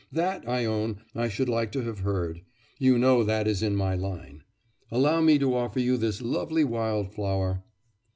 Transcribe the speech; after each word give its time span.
That, 0.11 0.49
I 0.49 0.65
own, 0.65 1.03
I 1.13 1.27
should 1.29 1.47
like 1.47 1.71
to 1.73 1.83
have 1.83 1.99
heard; 1.99 2.41
you 2.79 2.97
know 2.97 3.23
that 3.23 3.47
is 3.47 3.61
in 3.61 3.75
my 3.75 3.93
line. 3.93 4.41
Allow 4.89 5.21
me 5.21 5.37
to 5.37 5.53
offer 5.55 5.79
you 5.79 5.95
this 5.95 6.23
lovely 6.23 6.63
wild 6.63 7.13
flower. 7.13 7.61